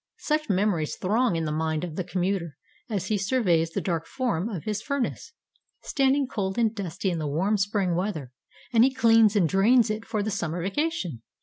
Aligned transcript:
Such 0.17 0.49
memories 0.49 0.95
throng 0.95 1.35
in 1.35 1.45
the 1.45 1.51
mind 1.51 1.83
of 1.83 1.95
the 1.95 2.03
commuter 2.03 2.57
as 2.89 3.09
he 3.09 3.19
surveys 3.19 3.69
the 3.69 3.81
dark 3.81 4.07
form 4.07 4.49
of 4.49 4.63
his 4.63 4.81
furnace, 4.81 5.31
standing 5.83 6.25
cold 6.25 6.57
and 6.57 6.73
dusty 6.73 7.11
in 7.11 7.19
the 7.19 7.27
warm 7.27 7.55
spring 7.55 7.93
weather, 7.93 8.31
and 8.73 8.83
he 8.83 8.91
cleans 8.95 9.35
and 9.35 9.47
drains 9.47 9.91
it 9.91 10.03
for 10.03 10.23
the 10.23 10.31
summer 10.31 10.59
vacation. 10.63 11.21